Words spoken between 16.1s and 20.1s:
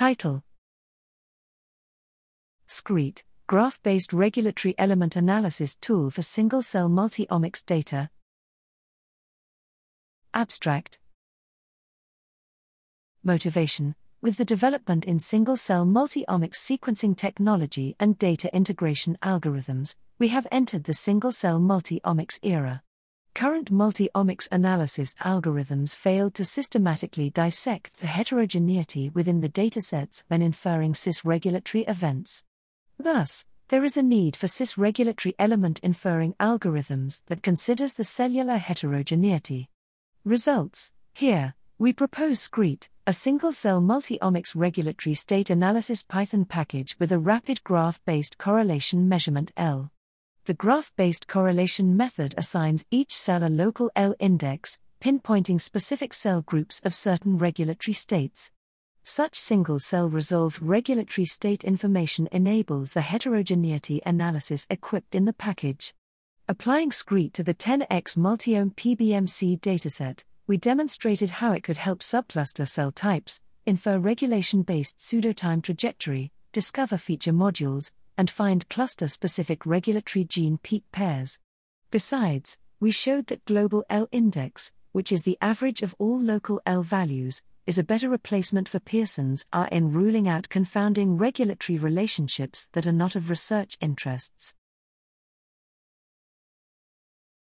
omics sequencing technology and data integration algorithms,